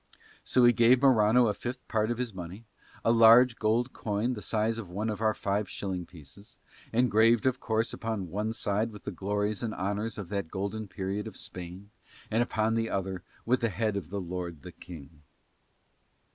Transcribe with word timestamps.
So 0.43 0.65
he 0.65 0.73
gave 0.73 1.03
Morano 1.03 1.45
a 1.45 1.53
fifth 1.53 1.87
part 1.87 2.09
of 2.09 2.17
his 2.17 2.33
money, 2.33 2.65
a 3.05 3.11
large 3.11 3.57
gold 3.57 3.93
coin 3.93 4.33
the 4.33 4.41
size 4.41 4.79
of 4.79 4.89
one 4.89 5.11
of 5.11 5.21
our 5.21 5.35
five 5.35 5.69
shilling 5.69 6.07
pieces, 6.07 6.57
engraved 6.91 7.45
of 7.45 7.59
course 7.59 7.93
upon 7.93 8.31
one 8.31 8.51
side 8.53 8.89
with 8.91 9.03
the 9.03 9.11
glories 9.11 9.61
and 9.61 9.75
honours 9.75 10.17
of 10.17 10.29
that 10.29 10.49
golden 10.49 10.87
period 10.87 11.27
of 11.27 11.37
Spain, 11.37 11.91
and 12.31 12.41
upon 12.41 12.73
the 12.73 12.89
other 12.89 13.21
with 13.45 13.59
the 13.59 13.69
head 13.69 13.95
of 13.95 14.09
the 14.09 14.19
lord 14.19 14.63
the 14.63 14.71
King. 14.71 15.21